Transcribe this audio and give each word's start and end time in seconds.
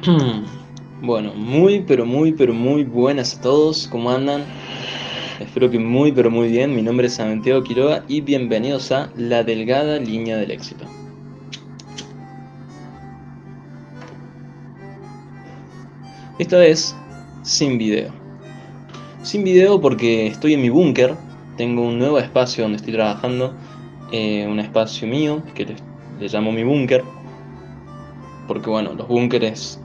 Bueno, 1.02 1.34
muy 1.34 1.80
pero 1.80 2.06
muy 2.06 2.32
pero 2.32 2.54
muy 2.54 2.84
buenas 2.84 3.36
a 3.36 3.40
todos, 3.42 3.86
¿cómo 3.88 4.10
andan? 4.10 4.44
Espero 5.40 5.70
que 5.70 5.78
muy 5.78 6.12
pero 6.12 6.30
muy 6.30 6.48
bien, 6.48 6.74
mi 6.74 6.80
nombre 6.80 7.06
es 7.06 7.14
Santiago 7.14 7.62
Quiroga 7.62 8.04
y 8.08 8.22
bienvenidos 8.22 8.92
a 8.92 9.10
La 9.16 9.42
Delgada 9.44 9.98
Línea 9.98 10.38
del 10.38 10.50
Éxito. 10.50 10.86
Esta 16.38 16.58
vez 16.58 16.96
sin 17.42 17.76
video. 17.76 18.10
Sin 19.22 19.44
video 19.44 19.80
porque 19.80 20.28
estoy 20.28 20.54
en 20.54 20.62
mi 20.62 20.70
búnker, 20.70 21.14
tengo 21.58 21.82
un 21.82 21.98
nuevo 21.98 22.18
espacio 22.18 22.62
donde 22.62 22.76
estoy 22.76 22.94
trabajando, 22.94 23.54
eh, 24.12 24.46
un 24.46 24.60
espacio 24.60 25.06
mío 25.06 25.42
que 25.54 25.66
le, 25.66 25.76
le 26.18 26.28
llamo 26.28 26.52
mi 26.52 26.64
búnker, 26.64 27.04
porque 28.46 28.70
bueno, 28.70 28.94
los 28.94 29.06
búnkeres 29.06 29.78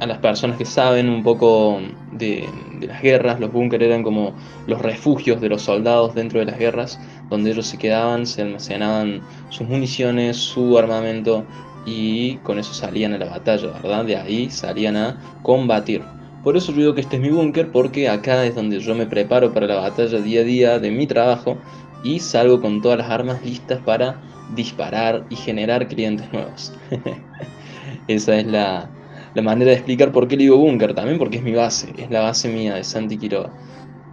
a 0.00 0.06
las 0.06 0.18
personas 0.18 0.58
que 0.58 0.64
saben 0.64 1.08
un 1.08 1.22
poco 1.22 1.80
de, 2.12 2.48
las 2.80 3.00
guerras, 3.02 3.40
los 3.40 3.52
búnkeres 3.52 3.88
eran 3.88 4.02
como 4.02 4.34
los 4.66 4.80
refugios 4.82 5.40
de 5.40 5.48
los 5.48 5.62
soldados 5.62 6.14
dentro 6.14 6.40
de 6.40 6.46
las 6.46 6.58
guerras, 6.58 7.00
donde 7.30 7.50
ellos 7.50 7.66
se 7.66 7.78
quedaban, 7.78 8.26
se 8.26 8.42
almacenaban 8.42 9.22
sus 9.48 9.66
municiones, 9.68 10.36
su 10.36 10.78
armamento 10.78 11.44
y 11.86 12.36
con 12.38 12.58
eso 12.58 12.74
salían 12.74 13.14
a 13.14 13.18
la 13.18 13.26
batalla, 13.26 13.68
¿verdad? 13.82 14.04
De 14.04 14.16
ahí 14.16 14.50
salían 14.50 14.96
a 14.96 15.20
combatir. 15.42 16.02
Por 16.42 16.56
eso 16.56 16.72
yo 16.72 16.78
digo 16.78 16.94
que 16.94 17.00
este 17.00 17.16
es 17.16 17.22
mi 17.22 17.30
búnker, 17.30 17.72
porque 17.72 18.08
acá 18.08 18.44
es 18.44 18.54
donde 18.54 18.78
yo 18.80 18.94
me 18.94 19.06
preparo 19.06 19.52
para 19.52 19.66
la 19.66 19.76
batalla 19.76 20.20
día 20.20 20.40
a 20.40 20.44
día 20.44 20.78
de 20.78 20.90
mi 20.90 21.06
trabajo 21.06 21.56
y 22.04 22.20
salgo 22.20 22.60
con 22.60 22.82
todas 22.82 22.98
las 22.98 23.10
armas 23.10 23.44
listas 23.44 23.80
para 23.80 24.20
disparar 24.54 25.24
y 25.30 25.36
generar 25.36 25.88
clientes 25.88 26.32
nuevos. 26.32 26.72
Esa 28.08 28.36
es 28.36 28.46
la, 28.46 28.88
la 29.36 29.42
manera 29.42 29.70
de 29.70 29.76
explicar 29.76 30.12
por 30.12 30.28
qué 30.28 30.34
le 30.34 30.44
digo 30.44 30.56
búnker 30.56 30.94
también, 30.94 31.18
porque 31.18 31.36
es 31.36 31.42
mi 31.42 31.52
base, 31.52 31.92
es 31.98 32.10
la 32.10 32.22
base 32.22 32.48
mía 32.48 32.74
de 32.74 32.82
Santi 32.82 33.18
Quiroga. 33.18 33.52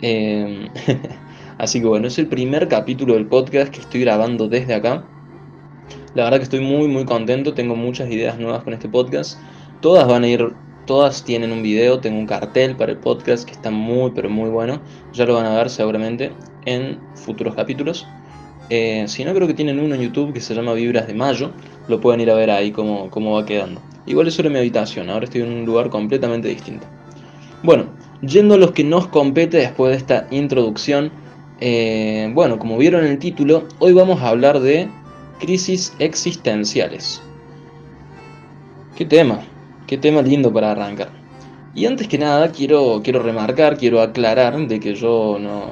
Em, 0.02 0.68
así 1.58 1.80
que 1.80 1.88
bueno, 1.88 2.08
es 2.08 2.20
el 2.20 2.28
primer 2.28 2.68
capítulo 2.68 3.14
del 3.14 3.26
podcast 3.26 3.72
que 3.72 3.80
estoy 3.80 4.02
grabando 4.02 4.50
desde 4.50 4.74
acá. 4.74 5.06
La 6.14 6.26
verdad 6.26 6.40
que 6.40 6.44
estoy 6.44 6.60
muy 6.60 6.90
muy 6.90 7.06
contento, 7.06 7.54
tengo 7.54 7.74
muchas 7.74 8.12
ideas 8.12 8.38
nuevas 8.38 8.66
con 8.66 8.74
este 8.74 8.90
podcast. 8.90 9.40
Todas 9.80 10.06
van 10.10 10.26
a 10.26 10.28
ir, 10.28 10.52
todas 10.86 11.24
tienen 11.24 11.54
un 11.54 11.64
video, 11.64 12.02
tengo 12.02 12.20
un 12.20 12.28
cartel 12.28 12.76
para 12.76 12.92
el 12.92 12.98
podcast 12.98 13.46
que 13.46 13.54
está 13.54 13.72
muy 13.72 14.12
pero 14.12 14.30
muy 14.30 14.50
bueno. 14.50 14.82
Ya 15.14 15.26
lo 15.26 15.36
van 15.36 15.46
a 15.46 15.56
ver 15.56 15.70
seguramente 15.70 16.34
en 16.66 17.00
futuros 17.16 17.56
capítulos. 17.56 18.06
Eh, 18.70 19.06
si 19.08 19.24
no, 19.24 19.34
creo 19.34 19.48
que 19.48 19.54
tienen 19.54 19.80
uno 19.80 19.96
en 19.96 20.02
YouTube 20.02 20.34
que 20.34 20.42
se 20.42 20.54
llama 20.54 20.74
Vibras 20.74 21.08
de 21.08 21.14
Mayo. 21.14 21.52
Lo 21.88 22.02
pueden 22.02 22.20
ir 22.20 22.30
a 22.30 22.36
ver 22.36 22.52
ahí 22.52 22.74
cómo, 22.74 23.10
cómo 23.10 23.36
va 23.36 23.46
quedando. 23.46 23.80
Igual 24.06 24.28
eso 24.28 24.42
era 24.42 24.50
mi 24.50 24.58
habitación, 24.58 25.10
ahora 25.10 25.26
estoy 25.26 25.42
en 25.42 25.52
un 25.52 25.66
lugar 25.66 25.90
completamente 25.90 26.50
distinto. 26.50 26.86
Bueno, 27.64 27.86
yendo 28.22 28.56
a 28.56 28.58
los 28.58 28.72
que 28.72 28.84
nos 28.84 29.08
compete 29.08 29.58
después 29.58 29.92
de 29.92 29.98
esta 29.98 30.28
introducción, 30.32 31.12
eh, 31.60 32.30
bueno, 32.34 32.60
como 32.60 32.78
vieron 32.78 33.06
en 33.06 33.12
el 33.12 33.20
título, 33.20 33.68
hoy 33.80 33.94
vamos 33.94 34.22
a 34.22 34.28
hablar 34.28 34.60
de 34.60 34.90
crisis 35.40 35.94
existenciales. 36.00 37.22
Qué 38.98 39.06
tema, 39.06 39.40
qué 39.88 39.98
tema 39.98 40.22
lindo 40.22 40.52
para 40.52 40.72
arrancar. 40.72 41.10
Y 41.74 41.86
antes 41.86 42.08
que 42.08 42.18
nada 42.18 42.52
quiero, 42.52 43.02
quiero 43.04 43.24
remarcar, 43.24 43.78
quiero 43.78 44.02
aclarar 44.02 44.68
de 44.68 44.80
que 44.80 44.94
yo 44.94 45.38
no, 45.40 45.72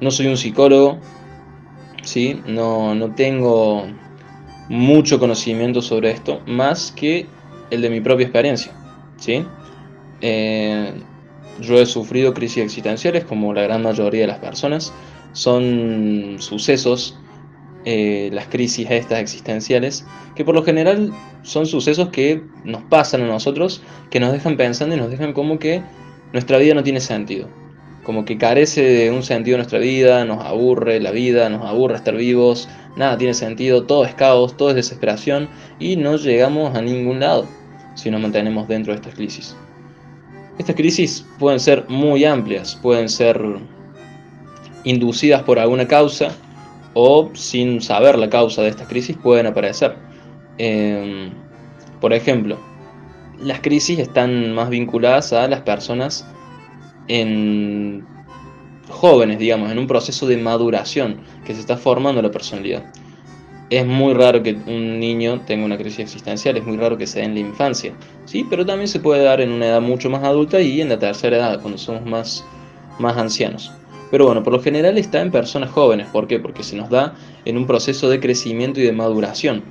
no 0.00 0.10
soy 0.10 0.28
un 0.28 0.36
psicólogo, 0.36 0.98
¿sí? 2.02 2.40
no, 2.46 2.94
no 2.94 3.14
tengo 3.14 3.86
mucho 4.70 5.18
conocimiento 5.18 5.82
sobre 5.82 6.12
esto, 6.12 6.40
más 6.46 6.92
que 6.92 7.26
el 7.70 7.82
de 7.82 7.90
mi 7.90 8.00
propia 8.00 8.24
experiencia. 8.24 8.72
¿sí? 9.16 9.44
Eh, 10.20 10.92
yo 11.60 11.80
he 11.80 11.86
sufrido 11.86 12.32
crisis 12.32 12.62
existenciales 12.62 13.24
como 13.24 13.52
la 13.52 13.62
gran 13.62 13.82
mayoría 13.82 14.22
de 14.22 14.26
las 14.28 14.38
personas. 14.38 14.92
Son 15.32 16.36
sucesos, 16.38 17.18
eh, 17.84 18.30
las 18.32 18.46
crisis 18.46 18.88
estas 18.90 19.18
existenciales, 19.18 20.06
que 20.36 20.44
por 20.44 20.54
lo 20.54 20.62
general 20.62 21.12
son 21.42 21.66
sucesos 21.66 22.10
que 22.10 22.40
nos 22.64 22.84
pasan 22.84 23.22
a 23.22 23.26
nosotros, 23.26 23.82
que 24.08 24.20
nos 24.20 24.30
dejan 24.30 24.56
pensando 24.56 24.94
y 24.94 24.98
nos 24.98 25.10
dejan 25.10 25.32
como 25.32 25.58
que 25.58 25.82
nuestra 26.32 26.58
vida 26.58 26.74
no 26.74 26.84
tiene 26.84 27.00
sentido. 27.00 27.48
Como 28.04 28.24
que 28.24 28.38
carece 28.38 28.82
de 28.82 29.10
un 29.10 29.24
sentido 29.24 29.56
nuestra 29.56 29.80
vida, 29.80 30.24
nos 30.24 30.44
aburre 30.44 31.00
la 31.00 31.10
vida, 31.10 31.48
nos 31.48 31.66
aburre 31.66 31.96
estar 31.96 32.16
vivos, 32.16 32.68
nada 32.96 33.16
tiene 33.16 33.34
sentido, 33.34 33.84
todo 33.84 34.04
es 34.04 34.14
caos, 34.14 34.56
todo 34.56 34.70
es 34.70 34.76
desesperación 34.76 35.48
y 35.78 35.96
no 35.96 36.16
llegamos 36.16 36.74
a 36.76 36.82
ningún 36.82 37.20
lado 37.20 37.46
si 37.94 38.10
nos 38.10 38.20
mantenemos 38.20 38.68
dentro 38.68 38.92
de 38.92 38.98
estas 38.98 39.14
crisis. 39.14 39.56
Estas 40.58 40.76
crisis 40.76 41.26
pueden 41.38 41.60
ser 41.60 41.86
muy 41.88 42.24
amplias, 42.24 42.78
pueden 42.82 43.08
ser 43.08 43.40
inducidas 44.84 45.42
por 45.42 45.58
alguna 45.58 45.86
causa 45.86 46.28
o 46.94 47.30
sin 47.34 47.80
saber 47.80 48.18
la 48.18 48.28
causa 48.28 48.62
de 48.62 48.68
estas 48.68 48.88
crisis 48.88 49.16
pueden 49.16 49.46
aparecer. 49.46 49.96
Em, 50.58 51.30
por 52.00 52.12
ejemplo, 52.12 52.58
las 53.38 53.60
crisis 53.60 53.98
están 53.98 54.52
más 54.54 54.68
vinculadas 54.68 55.32
a 55.32 55.48
las 55.48 55.62
personas 55.62 56.26
en 57.08 58.06
jóvenes, 58.90 59.38
digamos, 59.38 59.70
en 59.70 59.78
un 59.78 59.86
proceso 59.86 60.26
de 60.26 60.36
maduración 60.36 61.20
que 61.44 61.54
se 61.54 61.60
está 61.60 61.76
formando 61.76 62.20
la 62.22 62.30
personalidad. 62.30 62.84
Es 63.70 63.86
muy 63.86 64.14
raro 64.14 64.42
que 64.42 64.58
un 64.66 64.98
niño 64.98 65.42
tenga 65.46 65.64
una 65.64 65.78
crisis 65.78 66.00
existencial, 66.00 66.56
es 66.56 66.64
muy 66.64 66.76
raro 66.76 66.98
que 66.98 67.06
se 67.06 67.20
dé 67.20 67.26
en 67.26 67.34
la 67.34 67.40
infancia, 67.40 67.92
¿sí? 68.24 68.44
Pero 68.50 68.66
también 68.66 68.88
se 68.88 68.98
puede 68.98 69.22
dar 69.22 69.40
en 69.40 69.52
una 69.52 69.66
edad 69.66 69.80
mucho 69.80 70.10
más 70.10 70.24
adulta 70.24 70.60
y 70.60 70.80
en 70.80 70.88
la 70.88 70.98
tercera 70.98 71.36
edad, 71.36 71.60
cuando 71.60 71.78
somos 71.78 72.04
más, 72.04 72.44
más 72.98 73.16
ancianos. 73.16 73.70
Pero 74.10 74.26
bueno, 74.26 74.42
por 74.42 74.52
lo 74.52 74.60
general 74.60 74.98
está 74.98 75.20
en 75.20 75.30
personas 75.30 75.70
jóvenes, 75.70 76.08
¿por 76.08 76.26
qué? 76.26 76.40
Porque 76.40 76.64
se 76.64 76.74
nos 76.74 76.90
da 76.90 77.14
en 77.44 77.56
un 77.56 77.66
proceso 77.66 78.08
de 78.08 78.18
crecimiento 78.18 78.80
y 78.80 78.82
de 78.82 78.92
maduración, 78.92 79.62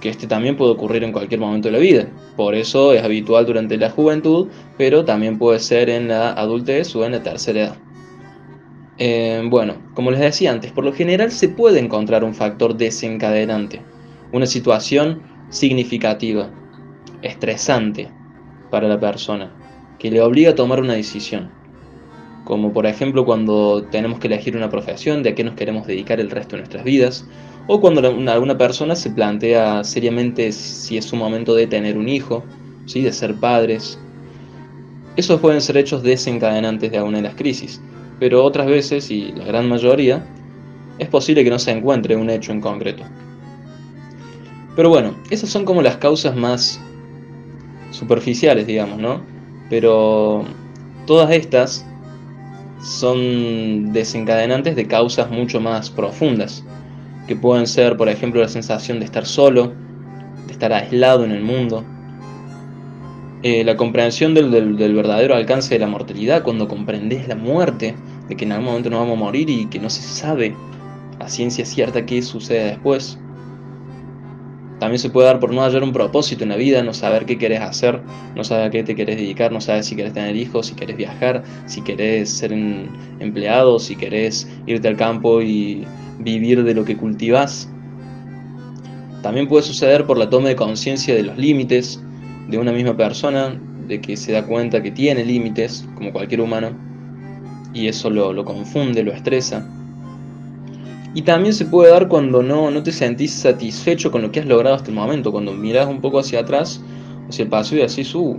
que 0.00 0.10
este 0.10 0.26
también 0.26 0.56
puede 0.56 0.70
ocurrir 0.70 1.02
en 1.02 1.12
cualquier 1.12 1.40
momento 1.40 1.68
de 1.68 1.72
la 1.72 1.78
vida. 1.78 2.06
Por 2.36 2.54
eso 2.54 2.92
es 2.92 3.02
habitual 3.02 3.46
durante 3.46 3.76
la 3.76 3.90
juventud, 3.90 4.48
pero 4.78 5.04
también 5.04 5.38
puede 5.38 5.58
ser 5.58 5.90
en 5.90 6.08
la 6.08 6.34
adultez 6.34 6.94
o 6.94 7.04
en 7.04 7.12
la 7.12 7.22
tercera 7.22 7.60
edad. 7.60 7.76
Eh, 8.96 9.42
bueno, 9.46 9.74
como 9.94 10.12
les 10.12 10.20
decía 10.20 10.52
antes, 10.52 10.70
por 10.70 10.84
lo 10.84 10.92
general 10.92 11.32
se 11.32 11.48
puede 11.48 11.80
encontrar 11.80 12.22
un 12.22 12.34
factor 12.34 12.76
desencadenante, 12.76 13.82
una 14.32 14.46
situación 14.46 15.20
significativa, 15.48 16.50
estresante 17.22 18.08
para 18.70 18.86
la 18.86 19.00
persona, 19.00 19.52
que 19.98 20.12
le 20.12 20.20
obliga 20.20 20.50
a 20.50 20.54
tomar 20.54 20.80
una 20.80 20.94
decisión. 20.94 21.50
Como 22.44 22.72
por 22.72 22.86
ejemplo 22.86 23.24
cuando 23.24 23.82
tenemos 23.90 24.20
que 24.20 24.28
elegir 24.28 24.56
una 24.56 24.70
profesión 24.70 25.22
de 25.24 25.30
a 25.30 25.34
qué 25.34 25.42
nos 25.42 25.54
queremos 25.54 25.86
dedicar 25.88 26.20
el 26.20 26.30
resto 26.30 26.54
de 26.54 26.62
nuestras 26.62 26.84
vidas, 26.84 27.26
o 27.66 27.80
cuando 27.80 28.06
alguna 28.06 28.58
persona 28.58 28.94
se 28.94 29.10
plantea 29.10 29.82
seriamente 29.82 30.52
si 30.52 30.98
es 30.98 31.06
su 31.06 31.16
momento 31.16 31.54
de 31.54 31.66
tener 31.66 31.98
un 31.98 32.08
hijo, 32.08 32.44
¿sí? 32.86 33.00
de 33.00 33.12
ser 33.12 33.34
padres. 33.36 33.98
Esos 35.16 35.40
pueden 35.40 35.62
ser 35.62 35.78
hechos 35.78 36.02
desencadenantes 36.02 36.92
de 36.92 36.98
alguna 36.98 37.16
de 37.16 37.22
las 37.24 37.34
crisis 37.34 37.80
pero 38.18 38.44
otras 38.44 38.66
veces, 38.66 39.10
y 39.10 39.32
la 39.32 39.44
gran 39.44 39.68
mayoría, 39.68 40.24
es 40.98 41.08
posible 41.08 41.44
que 41.44 41.50
no 41.50 41.58
se 41.58 41.72
encuentre 41.72 42.16
un 42.16 42.30
hecho 42.30 42.52
en 42.52 42.60
concreto. 42.60 43.02
Pero 44.76 44.88
bueno, 44.88 45.14
esas 45.30 45.50
son 45.50 45.64
como 45.64 45.82
las 45.82 45.96
causas 45.96 46.34
más 46.36 46.80
superficiales, 47.90 48.66
digamos, 48.66 48.98
¿no? 48.98 49.20
Pero 49.70 50.44
todas 51.06 51.30
estas 51.30 51.86
son 52.80 53.92
desencadenantes 53.92 54.76
de 54.76 54.86
causas 54.86 55.30
mucho 55.30 55.60
más 55.60 55.90
profundas, 55.90 56.64
que 57.26 57.36
pueden 57.36 57.66
ser, 57.66 57.96
por 57.96 58.08
ejemplo, 58.08 58.40
la 58.40 58.48
sensación 58.48 58.98
de 58.98 59.06
estar 59.06 59.24
solo, 59.24 59.72
de 60.46 60.52
estar 60.52 60.72
aislado 60.72 61.24
en 61.24 61.30
el 61.30 61.42
mundo, 61.42 61.84
eh, 63.44 63.62
la 63.62 63.76
comprensión 63.76 64.32
del, 64.32 64.48
verdadero 64.48 65.34
alcance 65.34 65.74
de 65.74 65.78
la 65.78 65.86
mortalidad, 65.86 66.42
cuando 66.42 66.66
comprendes 66.66 67.28
la 67.28 67.36
muerte, 67.36 67.94
de 68.26 68.36
que 68.36 68.46
en 68.46 68.52
algún 68.52 68.68
momento 68.68 68.88
nos 68.88 69.00
vamos 69.00 69.18
a 69.18 69.20
morir 69.20 69.50
y 69.50 69.66
que 69.66 69.78
no 69.78 69.90
se 69.90 70.00
sabe 70.00 70.56
a 71.18 71.28
ciencia 71.28 71.66
cierta 71.66 72.06
qué 72.06 72.22
sucede 72.22 72.64
después. 72.64 73.18
También 74.80 74.98
se 74.98 75.10
puede 75.10 75.26
dar 75.26 75.40
por 75.40 75.52
no 75.52 75.60
hallar 75.60 75.82
un 75.82 75.92
propósito 75.92 76.44
en 76.44 76.48
la 76.48 76.56
vida, 76.56 76.82
no 76.82 76.94
saber 76.94 77.26
qué 77.26 77.36
querés 77.36 77.60
hacer, 77.60 78.00
no 78.34 78.44
saber 78.44 78.68
a 78.68 78.70
qué 78.70 78.82
te 78.82 78.96
querés 78.96 79.18
dedicar, 79.18 79.52
no 79.52 79.60
saber 79.60 79.84
si 79.84 79.94
querés 79.94 80.14
tener 80.14 80.34
hijos, 80.36 80.68
si 80.68 80.74
querés 80.74 80.96
viajar, 80.96 81.42
si 81.66 81.82
querés 81.82 82.30
ser 82.30 82.50
empleado, 82.50 83.78
si 83.78 83.94
querés 83.94 84.48
irte 84.64 84.88
al 84.88 84.96
campo 84.96 85.42
y 85.42 85.86
vivir 86.18 86.64
de 86.64 86.72
lo 86.72 86.86
que 86.86 86.96
cultivas. 86.96 87.68
También 89.20 89.48
puede 89.48 89.64
suceder 89.64 90.06
por 90.06 90.16
la 90.16 90.30
toma 90.30 90.48
de 90.48 90.56
conciencia 90.56 91.14
de 91.14 91.24
los 91.24 91.36
límites, 91.36 92.02
de 92.48 92.58
una 92.58 92.72
misma 92.72 92.96
persona, 92.96 93.60
de 93.86 94.00
que 94.00 94.16
se 94.16 94.32
da 94.32 94.46
cuenta 94.46 94.82
que 94.82 94.90
tiene 94.90 95.24
límites, 95.24 95.86
como 95.94 96.12
cualquier 96.12 96.40
humano, 96.40 96.70
y 97.72 97.88
eso 97.88 98.10
lo, 98.10 98.44
confunde, 98.44 99.02
lo 99.02 99.12
estresa. 99.12 99.68
Y 101.14 101.22
también 101.22 101.54
se 101.54 101.66
puede 101.66 101.90
dar 101.90 102.08
cuando 102.08 102.42
no, 102.42 102.70
no 102.70 102.82
te 102.82 102.92
sentís 102.92 103.32
satisfecho 103.32 104.10
con 104.10 104.22
lo 104.22 104.32
que 104.32 104.40
has 104.40 104.46
logrado 104.46 104.76
hasta 104.76 104.90
el 104.90 104.96
momento, 104.96 105.32
cuando 105.32 105.52
mirás 105.52 105.86
un 105.86 106.00
poco 106.00 106.18
hacia 106.18 106.40
atrás 106.40 106.82
hacia 107.28 107.44
el 107.44 107.48
paso 107.48 107.76
y 107.76 107.82
así, 107.82 108.06
uh, 108.16 108.38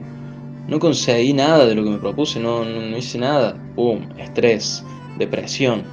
no 0.67 0.79
conseguí 0.79 1.33
nada 1.33 1.65
de 1.65 1.75
lo 1.75 1.83
que 1.83 1.91
me 1.91 1.97
propuse, 1.97 2.39
no, 2.39 2.65
no, 2.65 2.97
hice 2.97 3.17
nada. 3.17 3.55
Pum, 3.75 4.01
estrés, 4.17 4.83
depresión, 5.17 5.83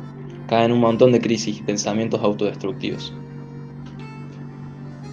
caen 0.48 0.72
un 0.72 0.80
montón 0.80 1.12
de 1.12 1.20
crisis 1.20 1.58
y 1.58 1.62
pensamientos 1.62 2.20
autodestructivos. 2.22 3.12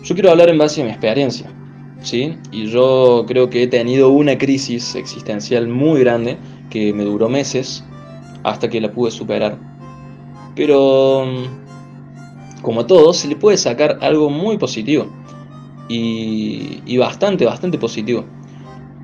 Yo 0.03 0.15
quiero 0.15 0.31
hablar 0.31 0.49
en 0.49 0.57
base 0.57 0.81
a 0.81 0.85
mi 0.85 0.91
experiencia, 0.91 1.51
¿sí? 2.01 2.37
Y 2.51 2.67
yo 2.67 3.25
creo 3.27 3.49
que 3.49 3.63
he 3.63 3.67
tenido 3.67 4.09
una 4.09 4.37
crisis 4.37 4.95
existencial 4.95 5.67
muy 5.67 6.01
grande 6.01 6.37
que 6.69 6.93
me 6.93 7.03
duró 7.03 7.29
meses 7.29 7.83
hasta 8.43 8.69
que 8.69 8.81
la 8.81 8.91
pude 8.91 9.11
superar. 9.11 9.57
Pero, 10.55 11.25
como 12.61 12.81
a 12.81 12.87
todos, 12.87 13.17
se 13.17 13.27
le 13.27 13.35
puede 13.35 13.57
sacar 13.57 13.97
algo 14.01 14.29
muy 14.29 14.57
positivo. 14.57 15.07
Y, 15.87 16.81
y 16.85 16.97
bastante, 16.97 17.45
bastante 17.45 17.77
positivo. 17.77 18.25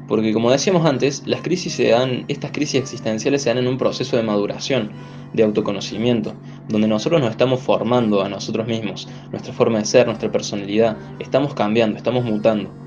Porque 0.08 0.34
como 0.34 0.52
decíamos 0.52 0.86
antes, 0.86 1.24
las 1.26 1.42
crisis 1.42 1.74
se 1.74 1.90
dan, 1.90 2.26
estas 2.28 2.52
crisis 2.52 2.76
existenciales 2.76 3.42
se 3.42 3.50
dan 3.50 3.58
en 3.58 3.68
un 3.68 3.78
proceso 3.78 4.16
de 4.18 4.24
maduración, 4.24 4.92
de 5.34 5.44
autoconocimiento, 5.44 6.34
donde 6.70 6.88
nosotros 6.88 7.22
nos 7.22 7.32
estamos 7.32 7.60
formando 7.60 8.22
a 8.22 8.30
nosotros 8.30 8.68
mismos, 8.68 9.08
nuestra 9.32 9.52
forma 9.52 9.80
de 9.80 9.86
ser, 9.86 10.06
nuestra 10.06 10.32
personalidad, 10.32 10.96
estamos 11.20 11.56
cambiando, 11.56 11.98
estamos 11.98 12.24
mutando. 12.24 12.85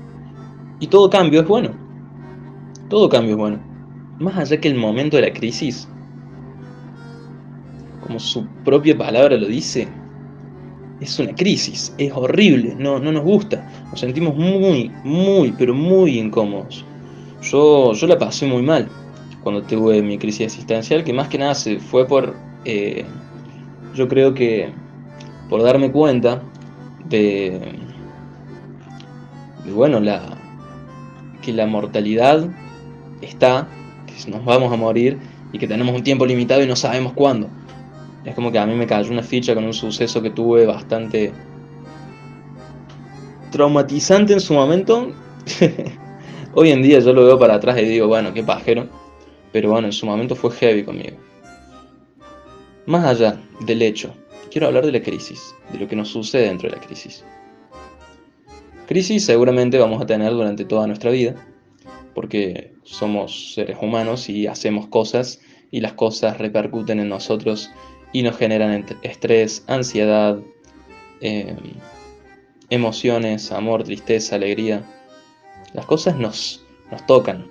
Y 0.79 0.87
todo 0.87 1.09
cambio 1.09 1.41
es 1.41 1.47
bueno. 1.47 1.71
Todo 2.89 3.09
cambio 3.09 3.31
es 3.31 3.37
bueno. 3.37 3.59
Más 4.19 4.37
allá 4.37 4.59
que 4.59 4.67
el 4.67 4.75
momento 4.75 5.17
de 5.17 5.23
la 5.23 5.33
crisis, 5.33 5.87
como 8.01 8.19
su 8.19 8.45
propia 8.65 8.97
palabra 8.97 9.37
lo 9.37 9.47
dice, 9.47 9.87
es 10.99 11.17
una 11.19 11.33
crisis, 11.33 11.93
es 11.97 12.11
horrible, 12.13 12.75
no, 12.77 12.99
no 12.99 13.11
nos 13.11 13.23
gusta, 13.23 13.69
nos 13.89 13.99
sentimos 13.99 14.35
muy, 14.35 14.91
muy, 15.03 15.53
pero 15.57 15.73
muy 15.73 16.19
incómodos. 16.19 16.83
Yo, 17.41 17.93
yo 17.93 18.07
la 18.07 18.17
pasé 18.17 18.45
muy 18.45 18.61
mal 18.61 18.89
cuando 19.43 19.61
tuve 19.63 20.01
mi 20.01 20.17
crisis 20.17 20.41
existencial, 20.41 21.03
que 21.03 21.13
más 21.13 21.29
que 21.29 21.37
nada 21.37 21.55
se 21.55 21.79
fue 21.79 22.05
por, 22.05 22.35
eh, 22.65 23.05
yo 23.95 24.07
creo 24.07 24.33
que 24.33 24.71
por 25.49 25.63
darme 25.63 25.91
cuenta 25.91 26.43
de, 27.07 27.59
de, 29.65 29.71
bueno, 29.71 30.01
la, 30.01 30.37
que 31.49 31.55
la 31.55 31.65
mortalidad 31.65 32.47
está, 33.21 33.67
que 34.05 34.31
nos 34.31 34.45
vamos 34.45 34.71
a 34.71 34.75
morir 34.75 35.17
y 35.51 35.57
que 35.57 35.67
tenemos 35.67 35.95
un 35.95 36.03
tiempo 36.03 36.25
limitado 36.25 36.61
y 36.61 36.67
no 36.67 36.75
sabemos 36.75 37.13
cuándo. 37.13 37.49
Es 38.23 38.35
como 38.35 38.51
que 38.51 38.59
a 38.59 38.65
mí 38.65 38.75
me 38.75 38.85
cayó 38.85 39.11
una 39.11 39.23
ficha 39.23 39.55
con 39.55 39.63
un 39.63 39.73
suceso 39.73 40.21
que 40.21 40.29
tuve 40.29 40.65
bastante 40.65 41.31
traumatizante 43.51 44.33
en 44.33 44.39
su 44.39 44.53
momento. 44.53 45.11
Hoy 46.53 46.71
en 46.71 46.83
día 46.83 46.99
yo 46.99 47.13
lo 47.13 47.25
veo 47.25 47.39
para 47.39 47.55
atrás 47.55 47.79
y 47.79 47.85
digo, 47.85 48.07
bueno, 48.07 48.33
qué 48.33 48.43
pajero. 48.43 48.87
Pero 49.51 49.71
bueno, 49.71 49.87
en 49.87 49.93
su 49.93 50.05
momento 50.05 50.35
fue 50.35 50.51
heavy 50.51 50.83
conmigo. 50.83 51.17
Más 52.85 53.05
allá 53.05 53.41
del 53.65 53.81
hecho, 53.81 54.13
quiero 54.51 54.67
hablar 54.67 54.85
de 54.85 54.91
la 54.91 55.01
crisis, 55.01 55.55
de 55.71 55.79
lo 55.79 55.87
que 55.87 55.95
nos 55.95 56.09
sucede 56.09 56.43
dentro 56.43 56.69
de 56.69 56.75
la 56.75 56.81
crisis. 56.81 57.23
Crisis 58.89 59.23
seguramente 59.23 59.77
vamos 59.77 60.01
a 60.01 60.07
tener 60.07 60.31
durante 60.31 60.65
toda 60.65 60.87
nuestra 60.87 61.11
vida, 61.11 61.35
porque 62.15 62.73
somos 62.81 63.53
seres 63.53 63.77
humanos 63.79 64.29
y 64.29 64.47
hacemos 64.47 64.87
cosas 64.87 65.41
y 65.69 65.81
las 65.81 65.93
cosas 65.93 66.39
repercuten 66.39 66.99
en 66.99 67.07
nosotros 67.07 67.69
y 68.13 68.23
nos 68.23 68.35
generan 68.35 68.87
estrés, 69.03 69.63
ansiedad, 69.67 70.39
eh, 71.21 71.55
emociones, 72.71 73.51
amor, 73.51 73.83
tristeza, 73.83 74.37
alegría. 74.37 74.81
Las 75.75 75.85
cosas 75.85 76.15
nos, 76.15 76.65
nos 76.89 77.05
tocan, 77.05 77.45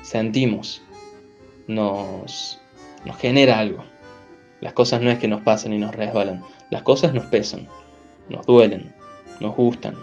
sentimos, 0.00 0.80
nos, 1.66 2.58
nos 3.04 3.18
genera 3.18 3.58
algo. 3.58 3.84
Las 4.62 4.72
cosas 4.72 5.02
no 5.02 5.10
es 5.10 5.18
que 5.18 5.28
nos 5.28 5.42
pasen 5.42 5.74
y 5.74 5.78
nos 5.78 5.94
resbalan, 5.94 6.42
las 6.70 6.80
cosas 6.80 7.12
nos 7.12 7.26
pesan, 7.26 7.68
nos 8.30 8.46
duelen, 8.46 8.95
nos 9.40 9.54
gustan. 9.56 9.94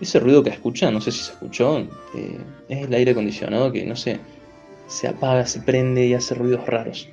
Ese 0.00 0.20
ruido 0.20 0.42
que 0.42 0.50
escuchan, 0.50 0.94
no 0.94 1.00
sé 1.00 1.10
si 1.10 1.18
se 1.24 1.32
escuchó, 1.32 1.78
eh, 2.14 2.38
es 2.68 2.86
el 2.86 2.94
aire 2.94 3.12
acondicionado 3.12 3.72
que, 3.72 3.84
no 3.84 3.96
sé, 3.96 4.20
se 4.86 5.08
apaga, 5.08 5.44
se 5.46 5.60
prende 5.60 6.06
y 6.06 6.14
hace 6.14 6.34
ruidos 6.34 6.66
raros. 6.66 7.08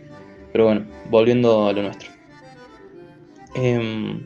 Pero 0.51 0.65
bueno, 0.65 0.85
volviendo 1.09 1.67
a 1.67 1.73
lo 1.73 1.81
nuestro. 1.81 2.11
Eh, 3.55 4.19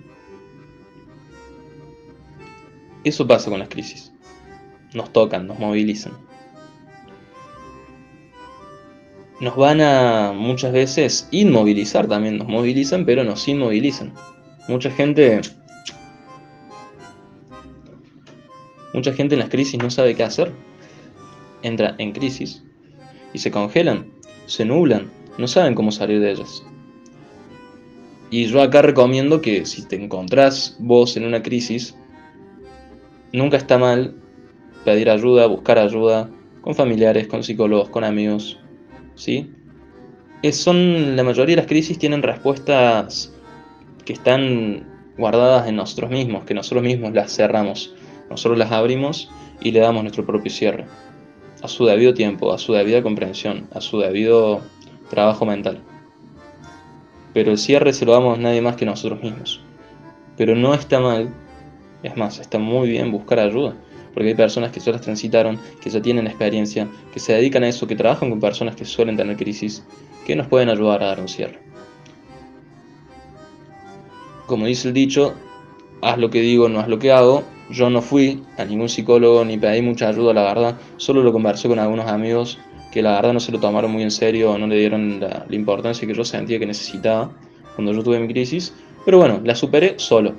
eso 3.03 3.25
pasa 3.25 3.49
con 3.49 3.59
las 3.59 3.69
crisis. 3.69 4.11
Nos 4.93 5.13
tocan, 5.13 5.47
nos 5.47 5.59
movilizan. 5.59 6.13
Nos 9.39 9.55
van 9.55 9.79
a 9.79 10.33
muchas 10.35 10.73
veces 10.73 11.29
inmovilizar 11.31 12.07
también, 12.07 12.37
nos 12.37 12.47
movilizan, 12.47 13.05
pero 13.05 13.23
nos 13.23 13.47
inmovilizan. 13.47 14.13
Mucha 14.67 14.91
gente... 14.91 15.41
Mucha 18.94 19.13
gente 19.13 19.36
en 19.36 19.39
las 19.39 19.50
crisis 19.50 19.81
no 19.81 19.89
sabe 19.89 20.15
qué 20.15 20.24
hacer. 20.24 20.51
Entra 21.62 21.95
en 21.97 22.12
crisis 22.12 22.63
y 23.33 23.39
se 23.39 23.51
congelan, 23.51 24.12
se 24.45 24.65
nublan, 24.65 25.12
no 25.38 25.47
saben 25.47 25.75
cómo 25.75 25.91
salir 25.91 26.19
de 26.19 26.31
ellas. 26.31 26.63
Y 28.31 28.45
yo 28.45 28.62
acá 28.62 28.81
recomiendo 28.81 29.41
que 29.41 29.65
si 29.65 29.86
te 29.86 29.95
encontrás 29.95 30.75
vos 30.80 31.18
en 31.18 31.25
una 31.25 31.41
crisis, 31.41 31.95
Nunca 33.31 33.57
está 33.57 33.77
mal 33.77 34.15
pedir 34.86 35.09
ayuda, 35.09 35.45
buscar 35.45 35.77
ayuda 35.77 36.30
con 36.62 36.74
familiares, 36.74 37.27
con 37.27 37.44
psicólogos, 37.44 37.89
con 37.89 38.03
amigos, 38.03 38.59
¿sí? 39.15 39.51
son, 40.51 41.15
la 41.15 41.24
mayoría 41.24 41.56
de 41.56 41.62
las 41.62 41.68
crisis 41.68 42.00
tienen 42.00 42.24
respuestas 42.24 43.31
que 44.03 44.13
están 44.13 44.83
guardadas 45.18 45.68
en 45.68 45.75
nosotros 45.75 46.09
mismos, 46.09 46.45
que 46.45 46.56
nosotros 46.56 46.83
mismos 46.83 47.13
las 47.13 47.36
cerramos, 47.36 47.94
nosotros 48.29 48.57
las 48.57 48.71
abrimos 48.71 49.29
y 49.61 49.71
le 49.71 49.79
damos 49.79 50.03
nuestro 50.03 50.25
propio 50.25 50.51
cierre, 50.51 50.85
a 51.61 51.67
su 51.67 51.85
debido 51.85 52.13
tiempo, 52.13 52.53
a 52.53 52.57
su 52.57 52.73
debida 52.73 53.03
comprensión, 53.03 53.67
a 53.73 53.81
su 53.81 53.99
debido 53.99 54.61
trabajo 55.09 55.45
mental. 55.45 55.81
Pero 57.33 57.51
el 57.51 57.57
cierre 57.57 57.93
se 57.93 58.05
lo 58.05 58.13
damos 58.13 58.39
nadie 58.39 58.61
más 58.61 58.75
que 58.75 58.85
nosotros 58.85 59.21
mismos. 59.21 59.61
Pero 60.37 60.55
no 60.55 60.73
está 60.73 60.99
mal 60.99 61.33
es 62.03 62.15
más, 62.15 62.39
está 62.39 62.59
muy 62.59 62.89
bien 62.89 63.11
buscar 63.11 63.39
ayuda, 63.39 63.75
porque 64.13 64.29
hay 64.29 64.35
personas 64.35 64.71
que 64.71 64.79
ya 64.79 64.91
las 64.91 65.01
transitaron, 65.01 65.59
que 65.81 65.89
ya 65.89 66.01
tienen 66.01 66.27
experiencia, 66.27 66.88
que 67.13 67.19
se 67.19 67.33
dedican 67.33 67.63
a 67.63 67.67
eso, 67.67 67.88
que 67.88 67.95
trabajan 67.95 68.29
con 68.29 68.39
personas 68.39 68.75
que 68.75 68.86
suelen 68.86 69.17
tener 69.17 69.36
crisis, 69.36 69.83
que 70.25 70.36
nos 70.36 70.48
pueden 70.48 70.69
ayudar 70.69 71.03
a 71.03 71.07
dar 71.07 71.19
un 71.19 71.27
cierre. 71.27 71.59
Como 74.45 74.65
dice 74.65 74.88
el 74.88 74.93
dicho, 74.93 75.36
haz 76.01 76.17
lo 76.17 76.29
que 76.29 76.41
digo, 76.41 76.69
no 76.69 76.79
haz 76.79 76.88
lo 76.88 77.00
que 77.00 77.12
hago. 77.12 77.43
Yo 77.69 77.89
no 77.89 78.01
fui 78.01 78.43
a 78.57 78.65
ningún 78.65 78.89
psicólogo 78.89 79.45
ni 79.45 79.57
pedí 79.57 79.81
mucha 79.81 80.09
ayuda, 80.09 80.33
la 80.33 80.43
verdad. 80.43 80.77
Solo 80.97 81.21
lo 81.21 81.31
conversé 81.31 81.67
con 81.67 81.79
algunos 81.79 82.07
amigos 82.07 82.57
que 82.91 83.01
la 83.01 83.13
verdad 83.13 83.33
no 83.33 83.39
se 83.39 83.51
lo 83.51 83.59
tomaron 83.59 83.91
muy 83.91 84.03
en 84.03 84.11
serio, 84.11 84.57
no 84.57 84.67
le 84.67 84.77
dieron 84.77 85.19
la, 85.19 85.45
importancia 85.51 86.07
que 86.07 86.13
yo 86.13 86.23
sentía 86.25 86.57
que 86.57 86.65
necesitaba 86.65 87.31
cuando 87.75 87.93
yo 87.93 88.03
tuve 88.03 88.19
mi 88.19 88.27
crisis. 88.27 88.73
Pero 89.05 89.19
bueno, 89.19 89.39
la 89.43 89.55
superé 89.55 89.95
solo 89.97 90.33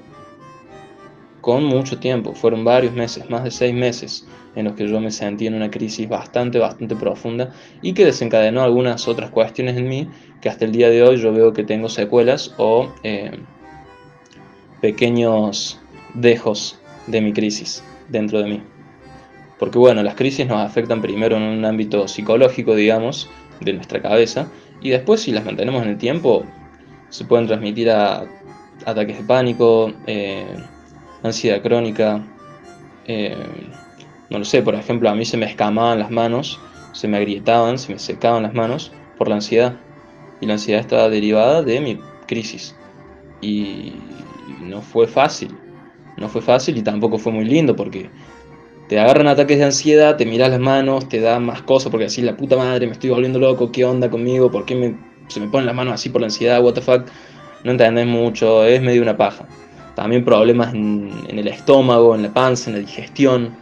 con 1.40 1.64
mucho 1.64 1.98
tiempo, 1.98 2.34
fueron 2.34 2.64
varios 2.64 2.92
meses, 2.92 3.30
más 3.30 3.44
de 3.44 3.50
seis 3.50 3.74
meses, 3.74 4.26
en 4.54 4.66
los 4.66 4.74
que 4.74 4.86
yo 4.86 5.00
me 5.00 5.10
sentí 5.10 5.46
en 5.46 5.54
una 5.54 5.70
crisis 5.70 6.08
bastante, 6.08 6.58
bastante 6.58 6.96
profunda 6.96 7.52
y 7.80 7.94
que 7.94 8.04
desencadenó 8.04 8.62
algunas 8.62 9.08
otras 9.08 9.30
cuestiones 9.30 9.76
en 9.76 9.88
mí 9.88 10.08
que 10.42 10.48
hasta 10.48 10.64
el 10.64 10.72
día 10.72 10.90
de 10.90 11.02
hoy 11.02 11.16
yo 11.16 11.32
veo 11.32 11.52
que 11.52 11.64
tengo 11.64 11.88
secuelas 11.88 12.54
o 12.58 12.92
eh, 13.04 13.30
pequeños 14.80 15.80
dejos 16.14 16.79
de 17.06 17.20
mi 17.20 17.32
crisis 17.32 17.82
dentro 18.08 18.40
de 18.40 18.50
mí. 18.50 18.62
Porque 19.58 19.78
bueno, 19.78 20.02
las 20.02 20.14
crisis 20.14 20.46
nos 20.46 20.58
afectan 20.58 21.02
primero 21.02 21.36
en 21.36 21.42
un 21.42 21.64
ámbito 21.64 22.08
psicológico, 22.08 22.74
digamos, 22.74 23.28
de 23.60 23.74
nuestra 23.74 24.00
cabeza, 24.00 24.48
y 24.80 24.90
después 24.90 25.20
si 25.20 25.32
las 25.32 25.44
mantenemos 25.44 25.82
en 25.82 25.90
el 25.90 25.98
tiempo, 25.98 26.44
se 27.10 27.24
pueden 27.24 27.46
transmitir 27.46 27.90
a 27.90 28.24
ataques 28.86 29.18
de 29.18 29.24
pánico, 29.24 29.92
eh, 30.06 30.46
ansiedad 31.22 31.60
crónica, 31.60 32.24
eh, 33.06 33.36
no 34.30 34.38
lo 34.38 34.44
sé, 34.44 34.62
por 34.62 34.74
ejemplo, 34.74 35.10
a 35.10 35.14
mí 35.14 35.24
se 35.24 35.36
me 35.36 35.46
escamaban 35.46 35.98
las 35.98 36.10
manos, 36.10 36.60
se 36.92 37.08
me 37.08 37.16
agrietaban, 37.16 37.78
se 37.78 37.92
me 37.92 37.98
secaban 37.98 38.44
las 38.44 38.54
manos 38.54 38.92
por 39.18 39.28
la 39.28 39.34
ansiedad. 39.34 39.76
Y 40.40 40.46
la 40.46 40.54
ansiedad 40.54 40.80
estaba 40.80 41.08
derivada 41.08 41.62
de 41.62 41.80
mi 41.80 42.00
crisis. 42.26 42.74
Y 43.40 43.94
no 44.62 44.80
fue 44.80 45.06
fácil. 45.06 45.54
No 46.20 46.28
fue 46.28 46.42
fácil 46.42 46.76
y 46.78 46.82
tampoco 46.82 47.18
fue 47.18 47.32
muy 47.32 47.44
lindo 47.44 47.74
porque 47.74 48.10
te 48.88 48.98
agarran 48.98 49.26
ataques 49.28 49.58
de 49.58 49.64
ansiedad, 49.64 50.16
te 50.16 50.26
miras 50.26 50.50
las 50.50 50.60
manos, 50.60 51.08
te 51.08 51.20
da 51.20 51.40
más 51.40 51.62
cosas 51.62 51.90
porque 51.90 52.06
así 52.06 52.22
la 52.22 52.36
puta 52.36 52.56
madre, 52.56 52.86
me 52.86 52.92
estoy 52.92 53.10
volviendo 53.10 53.38
loco, 53.38 53.72
¿qué 53.72 53.84
onda 53.84 54.10
conmigo? 54.10 54.50
¿Por 54.50 54.64
qué 54.64 54.94
se 55.28 55.40
me 55.40 55.48
ponen 55.48 55.66
las 55.66 55.74
manos 55.74 55.94
así 55.94 56.10
por 56.10 56.20
la 56.20 56.26
ansiedad? 56.26 56.62
¿What 56.62 56.74
the 56.74 56.80
fuck? 56.82 57.06
No 57.64 57.70
entendés 57.70 58.06
mucho, 58.06 58.64
es 58.64 58.82
medio 58.82 59.02
una 59.02 59.16
paja. 59.16 59.46
también 59.94 60.24
problemas 60.24 60.74
en, 60.74 61.10
el 61.28 61.46
estómago, 61.48 62.14
en 62.14 62.22
la 62.22 62.32
panza, 62.32 62.70
en 62.70 62.76
la 62.76 62.80
digestión. 62.80 63.56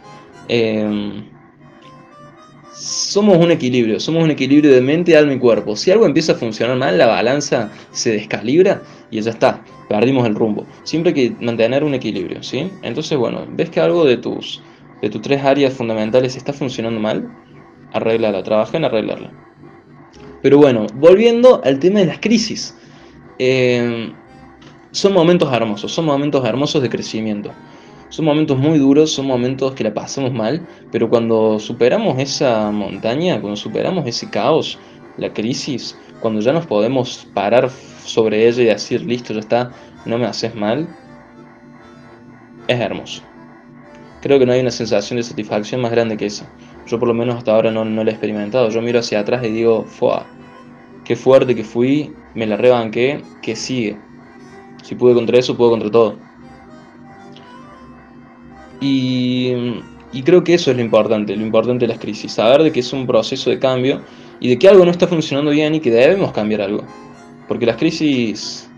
Em, 0.47 1.25
somos 2.73 3.37
un 3.37 3.51
equilibrio, 3.51 3.99
somos 3.99 4.23
un 4.23 4.31
equilibrio 4.31 4.71
de 4.71 4.81
mente, 4.81 5.15
alma 5.15 5.33
y 5.33 5.39
cuerpo. 5.39 5.75
Si 5.75 5.91
algo 5.91 6.05
empieza 6.05 6.33
a 6.33 6.35
funcionar 6.35 6.77
mal, 6.77 6.97
la 6.97 7.07
balanza 7.07 7.71
se 7.91 8.13
descalibra 8.13 8.81
y 9.11 9.21
ya 9.21 9.31
está, 9.31 9.61
perdimos 9.89 10.25
el 10.25 10.35
rumbo. 10.35 10.65
Siempre 10.83 11.09
hay 11.09 11.15
que 11.15 11.45
mantener 11.45 11.83
un 11.83 11.93
equilibrio, 11.93 12.41
¿sí? 12.43 12.71
Entonces, 12.83 13.17
bueno, 13.17 13.45
ves 13.49 13.69
que 13.69 13.81
algo 13.81 14.05
de 14.05 14.17
tus, 14.17 14.61
de 15.01 15.09
tus 15.09 15.21
tres 15.21 15.43
áreas 15.43 15.73
fundamentales 15.73 16.37
está 16.37 16.53
funcionando 16.53 16.99
mal, 16.99 17.29
arréglala, 17.91 18.43
trabaja 18.43 18.77
en 18.77 18.85
arreglarla. 18.85 19.31
Pero 20.41 20.57
bueno, 20.57 20.85
volviendo 20.95 21.61
al 21.65 21.79
tema 21.79 21.99
de 21.99 22.05
las 22.05 22.19
crisis. 22.19 22.77
Eh, 23.39 24.13
son 24.91 25.13
momentos 25.13 25.51
hermosos, 25.53 25.91
son 25.91 26.05
momentos 26.05 26.45
hermosos 26.45 26.81
de 26.81 26.89
crecimiento. 26.89 27.51
Son 28.09 28.25
momentos 28.25 28.57
muy 28.57 28.79
duros, 28.79 29.11
son 29.11 29.27
momentos 29.27 29.73
que 29.73 29.83
la 29.83 29.93
pasamos 29.93 30.33
mal, 30.33 30.65
pero 30.91 31.09
cuando 31.09 31.59
superamos 31.59 32.17
esa 32.17 32.71
montaña, 32.71 33.39
cuando 33.39 33.55
superamos 33.55 34.07
ese 34.07 34.29
caos, 34.31 34.79
la 35.17 35.31
crisis, 35.31 35.95
cuando 36.19 36.41
ya 36.41 36.53
nos 36.53 36.65
podemos 36.65 37.27
parar 37.33 37.69
sobre 38.03 38.47
ella 38.47 38.63
y 38.63 38.65
decir, 38.65 39.01
listo, 39.01 39.33
ya 39.33 39.39
está, 39.39 39.71
no 40.05 40.17
me 40.17 40.25
haces 40.25 40.55
mal, 40.55 40.87
es 42.67 42.79
hermoso. 42.79 43.23
Creo 44.21 44.37
que 44.37 44.45
no 44.45 44.51
hay 44.51 44.59
una 44.59 44.71
sensación 44.71 45.17
de 45.17 45.23
satisfacción 45.23 45.81
más 45.81 45.91
grande 45.91 46.17
que 46.17 46.25
esa. 46.25 46.47
Yo 46.85 46.99
por 46.99 47.07
lo 47.07 47.13
menos 47.13 47.37
hasta 47.37 47.53
ahora 47.53 47.71
no, 47.71 47.85
no 47.85 48.03
la 48.03 48.09
he 48.09 48.13
experimentado. 48.13 48.69
Yo 48.69 48.81
miro 48.81 48.99
hacia 48.99 49.19
atrás 49.19 49.43
y 49.45 49.49
digo, 49.49 49.85
¡fua! 49.85 50.25
Qué 51.05 51.15
fuerte 51.15 51.55
que 51.55 51.63
fui, 51.63 52.13
me 52.35 52.45
la 52.45 52.57
rebanqué, 52.57 53.21
que 53.41 53.55
sigue. 53.55 53.97
Si 54.83 54.95
pude 54.95 55.13
contra 55.13 55.37
eso, 55.39 55.55
puedo 55.55 55.71
contra 55.71 55.89
todo. 55.89 56.17
Y, 58.81 59.81
y, 60.13 60.23
creo 60.23 60.43
que 60.43 60.53
eso 60.53 60.71
es 60.71 60.77
lo 60.77 60.83
importante, 60.83 61.35
lo 61.35 61.45
importante 61.45 61.85
de 61.85 61.89
las 61.89 61.99
crisis, 61.99 62.31
saber 62.31 62.63
de 62.63 62.71
que 62.71 62.79
es 62.79 62.93
un 62.93 63.05
proceso 63.05 63.49
de 63.49 63.59
cambio 63.59 64.01
y 64.39 64.49
de 64.49 64.59
que 64.59 64.67
algo 64.67 64.85
no 64.85 64.91
está 64.91 65.07
funcionando 65.07 65.51
bien 65.51 65.75
y 65.75 65.79
que 65.79 65.91
debemos 65.91 66.31
cambiar 66.31 66.61
algo. 66.61 66.83
Porque 67.47 67.65
las 67.65 67.77
crisis 67.77 68.69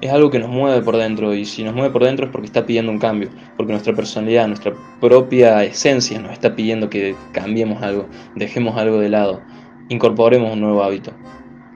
es 0.00 0.10
algo 0.10 0.30
que 0.30 0.38
nos 0.38 0.48
mueve 0.48 0.82
por 0.82 0.96
dentro 0.96 1.34
y 1.34 1.44
si 1.44 1.62
nos 1.62 1.74
mueve 1.74 1.90
por 1.90 2.04
dentro 2.04 2.26
es 2.26 2.32
porque 2.32 2.46
está 2.46 2.64
pidiendo 2.64 2.90
un 2.90 2.98
cambio, 2.98 3.28
porque 3.56 3.72
nuestra 3.72 3.94
personalidad, 3.94 4.48
nuestra 4.48 4.72
propia 5.00 5.62
esencia 5.64 6.18
nos 6.18 6.32
está 6.32 6.54
pidiendo 6.56 6.88
que 6.88 7.14
cambiemos 7.32 7.82
algo, 7.82 8.06
dejemos 8.34 8.76
algo 8.76 8.98
de 8.98 9.10
lado, 9.10 9.42
incorporemos 9.88 10.52
un 10.52 10.60
nuevo 10.60 10.82
hábito, 10.82 11.12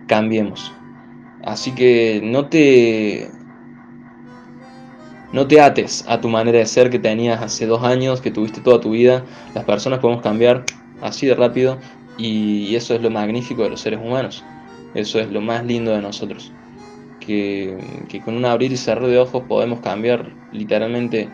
cambiemos. 0.07 0.73
Así 1.45 1.73
que 1.73 2.21
no 2.25 2.47
te 2.47 3.29
no 5.33 5.47
te 5.47 5.61
ates 5.61 6.05
a 6.09 6.21
tu 6.21 6.29
manera 6.29 6.59
de 6.59 6.67
ser 6.67 6.91
que 6.91 6.99
tenías 6.99 7.43
hace 7.43 7.67
dos 7.67 7.83
años, 7.83 8.21
que 8.21 8.31
tuviste 8.31 8.61
toda 8.61 8.81
tu 8.81 8.91
vida. 8.91 9.25
Las 9.53 9.65
personas 9.65 9.99
podemos 9.99 10.23
cambiar 10.23 10.65
así 11.03 11.27
de 11.27 11.35
rápido 11.35 11.79
y 12.17 12.75
eso 12.75 12.95
es 12.95 13.03
lo 13.03 13.11
magnífico 13.11 13.63
de 13.63 13.71
los 13.71 13.81
seres 13.81 14.01
humanos. 14.01 14.45
Eso 14.95 15.19
es 15.19 15.31
lo 15.31 15.41
más 15.41 15.65
lindo 15.65 15.91
de 15.93 16.01
nosotros. 16.01 16.53
Que, 17.21 17.77
con 18.25 18.37
un 18.37 18.45
abrir 18.45 18.73
y 18.73 18.77
cerrar 18.77 19.07
de 19.07 19.19
ojos 19.19 19.45
podemos 19.49 19.81
cambiar 19.81 20.31
literalmente 20.53 21.29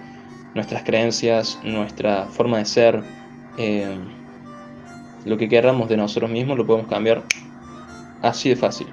nuestras 0.54 0.82
creencias, 0.84 1.58
nuestra 1.64 2.26
forma 2.26 2.58
de 2.58 2.64
ser, 2.64 3.02
eh, 3.58 3.98
lo 5.24 5.36
que 5.36 5.48
queramos 5.48 5.88
de 5.88 5.96
nosotros 5.96 6.30
mismos 6.30 6.56
lo 6.56 6.66
podemos 6.66 6.88
cambiar 6.88 7.24
así 8.22 8.48
de 8.48 8.56
fácil. 8.56 8.86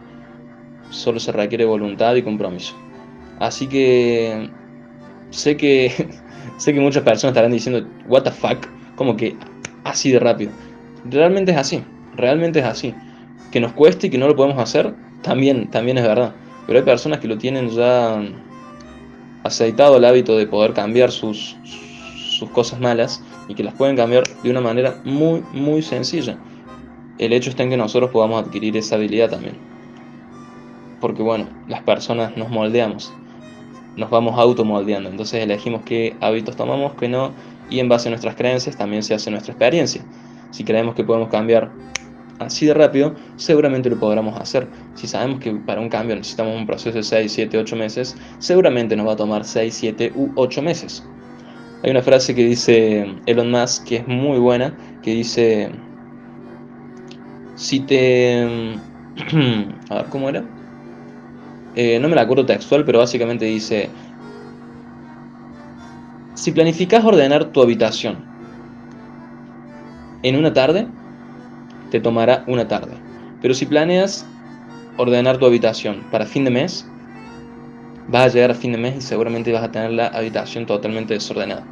Solo 0.89 1.19
se 1.19 1.31
requiere 1.31 1.65
voluntad 1.65 2.15
y 2.15 2.23
compromiso. 2.23 2.75
Así 3.39 3.67
que 3.67 4.49
sé 5.29 5.55
que, 5.55 6.09
sé 6.57 6.73
que 6.73 6.79
muchas 6.79 7.03
personas 7.03 7.31
estarán 7.31 7.51
diciendo, 7.51 7.87
what 8.07 8.23
the 8.23 8.31
fuck, 8.31 8.67
como 8.95 9.15
que 9.15 9.37
así 9.83 10.11
de 10.11 10.19
rápido. 10.19 10.51
Realmente 11.09 11.51
es 11.51 11.57
así, 11.57 11.83
realmente 12.15 12.59
es 12.59 12.65
así. 12.65 12.93
Que 13.51 13.59
nos 13.59 13.73
cueste 13.73 14.07
y 14.07 14.09
que 14.09 14.17
no 14.17 14.27
lo 14.27 14.35
podemos 14.35 14.59
hacer, 14.59 14.93
también, 15.21 15.69
también 15.69 15.97
es 15.97 16.03
verdad. 16.03 16.33
Pero 16.65 16.79
hay 16.79 16.85
personas 16.85 17.19
que 17.19 17.27
lo 17.27 17.37
tienen 17.37 17.69
ya 17.69 18.21
aceitado 19.43 19.97
el 19.97 20.05
hábito 20.05 20.37
de 20.37 20.47
poder 20.47 20.73
cambiar 20.73 21.11
sus, 21.11 21.55
sus 22.15 22.49
cosas 22.49 22.79
malas 22.79 23.23
y 23.47 23.55
que 23.55 23.63
las 23.63 23.73
pueden 23.73 23.95
cambiar 23.95 24.23
de 24.43 24.49
una 24.49 24.61
manera 24.61 24.99
muy, 25.05 25.43
muy 25.53 25.81
sencilla. 25.81 26.37
El 27.17 27.33
hecho 27.33 27.49
está 27.49 27.63
en 27.63 27.69
que 27.69 27.77
nosotros 27.77 28.11
podamos 28.11 28.45
adquirir 28.45 28.75
esa 28.75 28.95
habilidad 28.95 29.29
también. 29.29 29.55
Porque 30.99 31.23
bueno, 31.23 31.47
las 31.67 31.81
personas 31.83 32.35
nos 32.35 32.49
moldeamos 32.49 33.13
nos 33.97 34.09
vamos 34.11 34.39
automoldeando. 34.39 35.09
Entonces 35.09 35.43
elegimos 35.43 35.81
qué 35.83 36.15
hábitos 36.21 36.55
tomamos, 36.55 36.93
qué 36.93 37.09
no, 37.09 37.31
y 37.69 37.79
en 37.79 37.89
base 37.89 38.07
a 38.07 38.11
nuestras 38.11 38.35
creencias 38.35 38.77
también 38.77 39.03
se 39.03 39.13
hace 39.13 39.29
nuestra 39.31 39.51
experiencia. 39.51 40.03
Si 40.51 40.63
creemos 40.63 40.95
que 40.95 41.03
podemos 41.03 41.29
cambiar 41.29 41.71
así 42.39 42.65
de 42.65 42.73
rápido, 42.73 43.15
seguramente 43.35 43.89
lo 43.89 43.99
podremos 43.99 44.39
hacer. 44.39 44.67
Si 44.95 45.07
sabemos 45.07 45.39
que 45.39 45.51
para 45.53 45.81
un 45.81 45.89
cambio 45.89 46.15
necesitamos 46.15 46.55
un 46.55 46.65
proceso 46.65 46.97
de 46.97 47.03
6, 47.03 47.31
7, 47.31 47.57
8 47.57 47.75
meses, 47.75 48.15
seguramente 48.39 48.95
nos 48.95 49.07
va 49.07 49.13
a 49.13 49.15
tomar 49.15 49.45
6, 49.45 49.73
7 49.73 50.13
u 50.15 50.31
8 50.35 50.61
meses. 50.61 51.03
Hay 51.83 51.91
una 51.91 52.01
frase 52.01 52.33
que 52.33 52.43
dice 52.43 53.05
Elon 53.25 53.51
Musk 53.51 53.85
que 53.85 53.95
es 53.97 54.07
muy 54.07 54.39
buena, 54.39 54.75
que 55.03 55.11
dice, 55.11 55.69
si 57.55 57.79
te... 57.81 58.43
a 59.89 59.95
ver, 59.95 60.05
¿cómo 60.09 60.29
era? 60.29 60.43
Eh, 61.75 61.99
no 61.99 62.09
me 62.09 62.15
la 62.15 62.23
acuerdo 62.23 62.45
textual, 62.45 62.83
pero 62.85 62.99
básicamente 62.99 63.45
dice, 63.45 63.89
si 66.33 66.51
planificas 66.51 67.05
ordenar 67.05 67.51
tu 67.51 67.61
habitación 67.61 68.26
en 70.23 70.35
una 70.35 70.53
tarde, 70.53 70.87
te 71.91 71.99
tomará 71.99 72.43
una 72.47 72.67
tarde. 72.67 72.93
Pero 73.41 73.53
si 73.53 73.65
planeas 73.65 74.25
ordenar 74.97 75.37
tu 75.37 75.45
habitación 75.45 76.03
para 76.11 76.25
fin 76.25 76.43
de 76.43 76.51
mes, 76.51 76.87
vas 78.07 78.25
a 78.25 78.33
llegar 78.33 78.51
a 78.51 78.55
fin 78.55 78.71
de 78.71 78.77
mes 78.77 78.95
y 78.97 79.01
seguramente 79.01 79.51
vas 79.51 79.63
a 79.63 79.71
tener 79.71 79.91
la 79.91 80.07
habitación 80.07 80.65
totalmente 80.65 81.13
desordenada. 81.13 81.65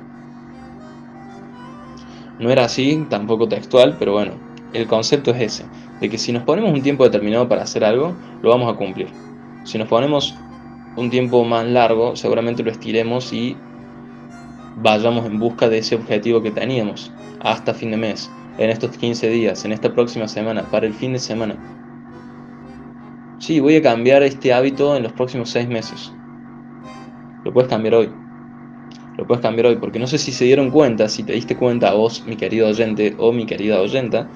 No 2.39 2.49
era 2.49 2.65
así, 2.65 3.05
tampoco 3.09 3.47
textual, 3.47 3.95
pero 3.97 4.11
bueno, 4.11 4.33
el 4.73 4.87
concepto 4.87 5.31
es 5.31 5.41
ese, 5.41 5.65
de 6.01 6.09
que 6.09 6.17
si 6.17 6.33
nos 6.33 6.43
ponemos 6.43 6.73
un 6.73 6.81
tiempo 6.81 7.05
determinado 7.05 7.47
para 7.47 7.63
hacer 7.63 7.83
algo, 7.83 8.13
lo 8.41 8.49
vamos 8.49 8.71
a 8.71 8.77
cumplir. 8.77 9.07
Si 9.63 9.77
nos 9.77 9.87
ponemos 9.87 10.35
un 10.97 11.09
tiempo 11.09 11.43
más 11.45 11.65
largo, 11.65 12.15
seguramente 12.15 12.63
lo 12.63 12.71
estiremos 12.71 13.31
y 13.31 13.57
vayamos 14.77 15.25
en 15.25 15.39
busca 15.39 15.69
de 15.69 15.79
ese 15.79 15.95
objetivo 15.95 16.41
que 16.41 16.51
teníamos 16.51 17.11
hasta 17.39 17.73
fin 17.73 17.91
de 17.91 17.97
mes, 17.97 18.31
en 18.57 18.69
estos 18.69 18.97
15 18.97 19.29
días, 19.29 19.65
en 19.65 19.71
esta 19.71 19.93
próxima 19.93 20.27
semana, 20.27 20.63
para 20.63 20.87
el 20.87 20.93
fin 20.93 21.13
de 21.13 21.19
semana. 21.19 21.55
Sí, 23.39 23.59
voy 23.59 23.75
a 23.75 23.81
cambiar 23.81 24.23
este 24.23 24.53
hábito 24.53 24.95
en 24.95 25.03
los 25.03 25.11
próximos 25.11 25.49
6 25.49 25.67
meses. 25.67 26.11
Lo 27.43 27.53
puedes 27.53 27.69
cambiar 27.69 27.95
hoy. 27.95 28.09
Lo 29.17 29.25
puedes 29.27 29.41
cambiar 29.41 29.67
hoy, 29.67 29.77
porque 29.77 29.99
no 29.99 30.07
sé 30.07 30.17
si 30.17 30.31
se 30.31 30.45
dieron 30.45 30.71
cuenta, 30.71 31.07
si 31.07 31.23
te 31.23 31.33
diste 31.33 31.55
cuenta 31.55 31.93
vos, 31.93 32.23
mi 32.25 32.35
querido 32.35 32.67
oyente 32.67 33.15
o 33.17 33.31
mi 33.31 33.45
querida 33.45 33.79
oyenta, 33.79 34.27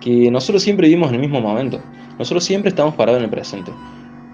que 0.00 0.30
nosotros 0.30 0.62
siempre 0.62 0.88
vivimos 0.88 1.10
en 1.10 1.16
el 1.16 1.20
mismo 1.20 1.40
momento. 1.40 1.80
Nosotros 2.18 2.44
siempre 2.44 2.70
estamos 2.70 2.94
parados 2.94 3.18
en 3.18 3.24
el 3.24 3.30
presente. 3.30 3.72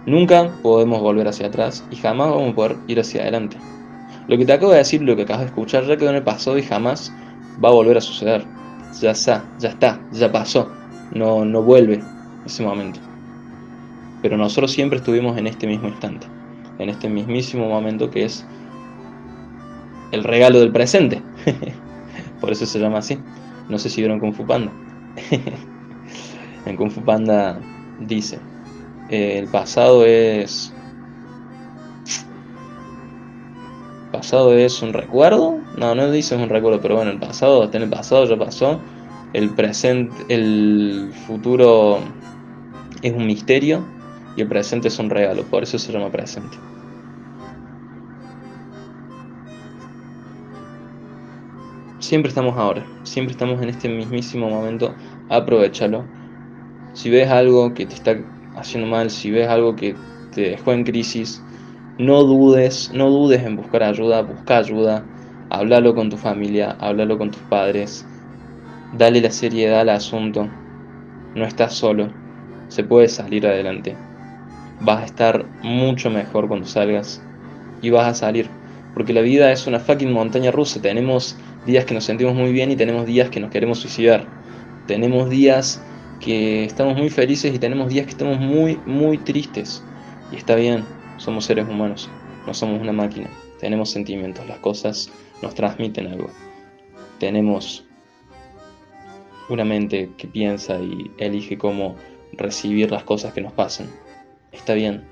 Nunca 0.06 0.50
podemos 0.62 1.00
volver 1.00 1.28
hacia 1.28 1.48
atrás 1.48 1.84
y 1.90 1.96
jamás 1.96 2.30
vamos 2.30 2.52
a 2.52 2.54
poder 2.54 2.76
ir 2.86 3.00
hacia 3.00 3.22
adelante. 3.22 3.56
Lo 4.30 4.38
que 4.38 4.46
te 4.46 4.52
acabo 4.52 4.70
de 4.70 4.78
decir, 4.78 5.02
lo 5.02 5.16
que 5.16 5.22
acabas 5.22 5.40
de 5.40 5.46
escuchar, 5.46 5.84
ya 5.86 5.96
quedó 5.96 6.10
en 6.10 6.14
el 6.14 6.22
pasado 6.22 6.56
y 6.56 6.62
jamás 6.62 7.12
va 7.62 7.68
a 7.68 7.72
volver 7.72 7.96
a 7.96 8.00
suceder. 8.00 8.44
Ya 9.00 9.10
está, 9.10 9.44
ya 9.58 9.70
está, 9.70 10.00
ya 10.12 10.30
pasó. 10.30 10.70
No, 11.12 11.44
no 11.44 11.64
vuelve 11.64 12.00
ese 12.46 12.62
momento. 12.62 13.00
Pero 14.22 14.36
nosotros 14.36 14.70
siempre 14.70 14.98
estuvimos 15.00 15.36
en 15.36 15.48
este 15.48 15.66
mismo 15.66 15.88
instante, 15.88 16.28
en 16.78 16.90
este 16.90 17.08
mismísimo 17.08 17.68
momento 17.68 18.08
que 18.08 18.26
es 18.26 18.46
el 20.12 20.22
regalo 20.22 20.60
del 20.60 20.70
presente. 20.70 21.20
Por 22.40 22.52
eso 22.52 22.66
se 22.66 22.78
llama 22.78 22.98
así. 22.98 23.18
No 23.68 23.80
sé 23.80 23.90
si 23.90 24.00
vieron 24.00 24.20
Kung 24.20 24.32
Fu 24.32 24.46
Panda. 24.46 24.70
en 26.66 26.76
Kung 26.76 26.92
Fu 26.92 27.02
Panda 27.02 27.58
dice, 27.98 28.38
el 29.08 29.48
pasado 29.48 30.06
es... 30.06 30.72
pasado 34.20 34.52
es 34.52 34.82
un 34.82 34.92
recuerdo. 34.92 35.58
No, 35.78 35.94
no 35.94 36.10
dice 36.10 36.36
un 36.36 36.50
recuerdo, 36.50 36.80
pero 36.82 36.96
bueno, 36.96 37.10
el 37.10 37.18
pasado 37.18 37.64
está 37.64 37.78
en 37.78 37.84
el 37.84 37.88
pasado, 37.88 38.26
ya 38.26 38.36
pasó. 38.36 38.78
El 39.32 39.48
presente, 39.50 40.14
el 40.28 41.10
futuro 41.26 42.00
es 43.00 43.12
un 43.14 43.26
misterio 43.26 43.82
y 44.36 44.42
el 44.42 44.48
presente 44.48 44.88
es 44.88 44.98
un 44.98 45.08
regalo, 45.08 45.44
por 45.44 45.62
eso 45.62 45.78
se 45.78 45.90
llama 45.90 46.10
presente. 46.10 46.58
Siempre 51.98 52.28
estamos 52.28 52.58
ahora, 52.58 52.84
siempre 53.04 53.32
estamos 53.32 53.62
en 53.62 53.70
este 53.70 53.88
mismísimo 53.88 54.50
momento, 54.50 54.94
aprovechalo. 55.30 56.04
Si 56.92 57.08
ves 57.08 57.30
algo 57.30 57.72
que 57.72 57.86
te 57.86 57.94
está 57.94 58.18
haciendo 58.54 58.90
mal, 58.90 59.10
si 59.10 59.30
ves 59.30 59.48
algo 59.48 59.76
que 59.76 59.94
te 60.34 60.42
dejó 60.42 60.72
en 60.72 60.84
crisis, 60.84 61.42
no 62.00 62.24
dudes, 62.24 62.90
no 62.94 63.10
dudes 63.10 63.44
en 63.44 63.56
buscar 63.56 63.82
ayuda, 63.82 64.22
busca 64.22 64.56
ayuda, 64.56 65.04
háblalo 65.50 65.94
con 65.94 66.08
tu 66.08 66.16
familia, 66.16 66.74
háblalo 66.80 67.18
con 67.18 67.30
tus 67.30 67.42
padres, 67.42 68.06
dale 68.96 69.20
la 69.20 69.30
seriedad 69.30 69.80
al 69.80 69.90
asunto, 69.90 70.48
no 71.34 71.44
estás 71.44 71.74
solo, 71.74 72.10
se 72.68 72.84
puede 72.84 73.06
salir 73.06 73.46
adelante, 73.46 73.98
vas 74.80 75.02
a 75.02 75.04
estar 75.04 75.44
mucho 75.62 76.08
mejor 76.08 76.48
cuando 76.48 76.66
salgas 76.66 77.22
y 77.82 77.90
vas 77.90 78.06
a 78.08 78.14
salir, 78.14 78.48
porque 78.94 79.12
la 79.12 79.20
vida 79.20 79.52
es 79.52 79.66
una 79.66 79.78
fucking 79.78 80.10
montaña 80.10 80.50
rusa, 80.50 80.80
tenemos 80.80 81.36
días 81.66 81.84
que 81.84 81.92
nos 81.92 82.04
sentimos 82.04 82.34
muy 82.34 82.50
bien 82.50 82.70
y 82.70 82.76
tenemos 82.76 83.04
días 83.04 83.28
que 83.28 83.40
nos 83.40 83.50
queremos 83.50 83.78
suicidar, 83.78 84.26
tenemos 84.86 85.28
días 85.28 85.84
que 86.18 86.64
estamos 86.64 86.96
muy 86.96 87.10
felices 87.10 87.54
y 87.54 87.58
tenemos 87.58 87.90
días 87.90 88.06
que 88.06 88.12
estamos 88.12 88.40
muy, 88.40 88.80
muy 88.86 89.18
tristes, 89.18 89.84
y 90.32 90.36
está 90.36 90.54
bien, 90.54 90.86
somos 91.20 91.44
seres 91.44 91.68
humanos, 91.68 92.08
no 92.46 92.54
somos 92.54 92.80
una 92.80 92.92
máquina. 92.92 93.28
Tenemos 93.60 93.90
sentimientos, 93.90 94.46
las 94.48 94.58
cosas 94.58 95.12
nos 95.42 95.54
transmiten 95.54 96.06
algo. 96.06 96.30
Tenemos 97.18 97.84
una 99.50 99.64
mente 99.64 100.10
que 100.16 100.26
piensa 100.26 100.80
y 100.80 101.10
elige 101.18 101.58
cómo 101.58 101.96
recibir 102.32 102.90
las 102.90 103.04
cosas 103.04 103.34
que 103.34 103.42
nos 103.42 103.52
pasan. 103.52 103.90
Está 104.50 104.72
bien, 104.72 105.04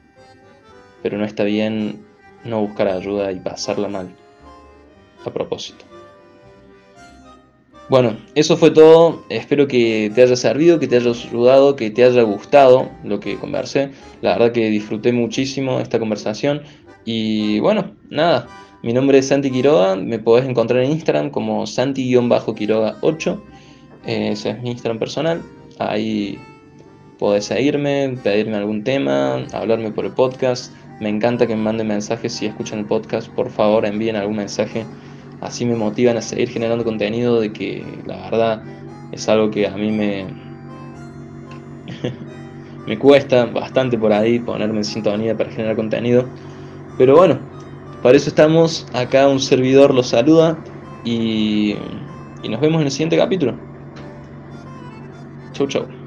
pero 1.03 1.19
no 1.19 1.27
está 1.27 1.45
bien 1.45 2.07
no 2.43 2.63
buscar 2.63 2.89
ayuda 2.89 3.31
y 3.31 3.41
pasarla 3.41 3.89
mal. 3.89 4.09
A 5.27 5.31
propósito. 5.31 5.88
Bueno, 7.89 8.19
eso 8.35 8.59
fue 8.59 8.71
todo. 8.71 9.25
Espero 9.31 9.67
que 9.67 10.13
te 10.15 10.23
haya 10.23 10.37
servido, 10.37 10.79
que 10.79 10.87
te 10.87 10.97
haya 10.97 11.11
ayudado, 11.11 11.75
que 11.75 11.91
te 11.91 12.05
haya 12.05 12.23
gustado 12.23 12.91
lo 13.03 13.19
que 13.19 13.37
conversé. 13.37 13.91
La 14.21 14.33
verdad 14.33 14.53
que 14.53 14.69
disfruté 14.69 15.13
muchísimo 15.13 15.81
esta 15.81 15.99
conversación. 15.99 16.63
Y 17.07 17.61
bueno, 17.61 17.93
nada. 18.11 18.47
Mi 18.83 18.93
nombre 18.93 19.19
es 19.19 19.29
Santi 19.29 19.51
Quiroga. 19.51 19.97
Me 19.97 20.19
podés 20.19 20.47
encontrar 20.47 20.83
en 20.83 20.91
Instagram 20.91 21.31
como 21.31 21.67
Santi-Quiroga8. 21.67 23.41
Ese 24.05 24.51
es 24.51 24.63
mi 24.63 24.71
Instagram 24.73 24.99
personal. 24.99 25.43
Ahí 25.79 26.39
podés 27.19 27.47
seguirme, 27.47 28.19
pedirme 28.23 28.57
algún 28.57 28.85
tema, 28.85 29.47
hablarme 29.53 29.93
por 29.93 30.05
el 30.05 30.13
podcast. 30.13 30.75
Me 31.01 31.09
encanta 31.09 31.47
que 31.47 31.57
me 31.57 31.63
manden 31.63 31.89
mensajes 31.89 32.35
si 32.35 32.45
escuchan 32.45 32.81
el 32.81 32.85
podcast. 32.85 33.29
Por 33.31 33.51
favor, 33.51 33.87
envíen 33.87 34.17
algún 34.17 34.37
mensaje 34.37 34.85
así 35.41 35.65
me 35.65 35.75
motivan 35.75 36.17
a 36.17 36.23
seguir 36.23 36.49
generando 36.49 36.85
contenido, 36.85 37.41
de 37.41 37.53
que 37.53 37.85
la 38.07 38.17
verdad 38.31 38.63
es 39.13 39.29
algo 39.29 39.51
que 39.51 39.67
a 39.67 39.77
mí 39.77 39.91
me, 39.91 40.27
me 42.87 42.99
cuesta 42.99 43.47
bastante 43.47 43.99
por 43.99 44.13
ahí 44.13 44.39
ponerme 44.39 44.79
en 44.79 44.85
sintonía 44.85 45.37
para 45.37 45.51
generar 45.51 45.77
contenido. 45.77 46.27
Pero 46.97 47.17
bueno, 47.17 47.39
para 48.03 48.17
eso 48.17 48.29
estamos. 48.29 48.87
Acá 48.93 49.29
un 49.29 49.41
servidor 49.41 49.95
los 49.95 50.09
saluda 50.09 50.59
y, 51.05 51.77
y 52.43 52.49
nos 52.49 52.61
vemos 52.61 52.81
en 52.81 52.87
el 52.87 52.91
siguiente 52.91 53.17
capítulo. 53.17 53.55
Chau, 55.53 55.67
chau. 55.67 55.98